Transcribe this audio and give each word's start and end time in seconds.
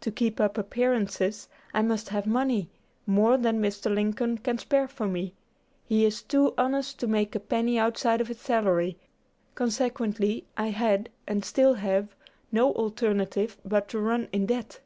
To 0.00 0.10
keep 0.10 0.40
up 0.40 0.56
appearances, 0.56 1.46
I 1.74 1.82
must 1.82 2.08
have 2.08 2.26
money 2.26 2.70
more 3.06 3.36
than 3.36 3.60
Mr. 3.60 3.94
Lincoln 3.94 4.38
can 4.38 4.56
spare 4.56 4.88
for 4.88 5.06
me. 5.06 5.34
He 5.84 6.06
is 6.06 6.22
too 6.22 6.54
honest 6.56 6.98
to 7.00 7.06
make 7.06 7.34
a 7.34 7.38
penny 7.40 7.78
outside 7.78 8.22
of 8.22 8.28
his 8.28 8.40
salary; 8.40 8.96
consequently 9.54 10.46
I 10.56 10.68
had, 10.68 11.10
and 11.26 11.44
still 11.44 11.74
have, 11.74 12.16
no 12.50 12.72
alternative 12.72 13.58
but 13.62 13.88
to 13.90 13.98
run 13.98 14.28
in 14.32 14.46
debt." 14.46 14.80